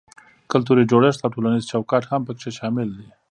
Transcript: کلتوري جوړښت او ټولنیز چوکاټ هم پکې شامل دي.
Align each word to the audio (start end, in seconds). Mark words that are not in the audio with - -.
کلتوري 0.51 0.83
جوړښت 0.91 1.19
او 1.21 1.33
ټولنیز 1.35 1.63
چوکاټ 1.71 2.03
هم 2.11 2.21
پکې 2.27 2.49
شامل 2.59 2.89
دي. 2.97 3.09